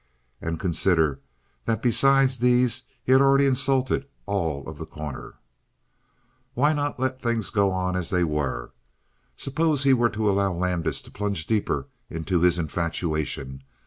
[0.41, 1.19] And consider,
[1.65, 5.35] that besides these he had already insulted all of The Corner.
[6.55, 8.71] Why not let things go on as they were?
[9.37, 13.61] Suppose he were to allow Landis to plunge deeper into his infatuation?